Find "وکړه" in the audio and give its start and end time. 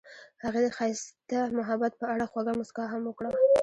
3.05-3.29